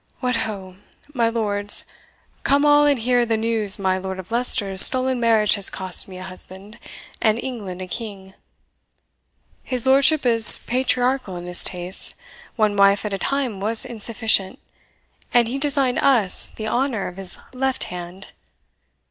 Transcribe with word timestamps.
What 0.19 0.35
ho! 0.35 0.77
my 1.13 1.29
lords, 1.29 1.85
come 2.41 2.65
all 2.65 2.87
and 2.87 2.97
hear 2.97 3.23
the 3.23 3.37
news 3.37 3.77
my 3.77 3.99
Lord 3.99 4.17
of 4.17 4.31
Leicester's 4.31 4.81
stolen 4.81 5.19
marriage 5.19 5.53
has 5.53 5.69
cost 5.69 6.07
me 6.07 6.17
a 6.17 6.23
husband, 6.23 6.79
and 7.21 7.37
England 7.37 7.83
a 7.83 7.87
king. 7.87 8.33
His 9.63 9.85
lordship 9.85 10.25
is 10.25 10.57
patriarchal 10.65 11.37
in 11.37 11.45
his 11.45 11.63
tastes 11.63 12.15
one 12.55 12.75
wife 12.75 13.05
at 13.05 13.13
a 13.13 13.19
time 13.19 13.59
was 13.59 13.85
insufficient, 13.85 14.57
and 15.35 15.47
he 15.47 15.59
designed 15.59 15.99
US 15.99 16.47
the 16.47 16.67
honour 16.67 17.07
of 17.07 17.17
his 17.17 17.37
left 17.53 17.83
hand. 17.83 18.31